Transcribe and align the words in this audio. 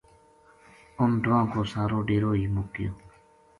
اُنھ 0.99 1.17
دواں 1.23 1.45
کو 1.51 1.59
سارو 1.71 1.99
ڈیرو 2.07 2.31
ہی 2.39 2.45
مُک 2.53 2.67
گیو 2.73 2.91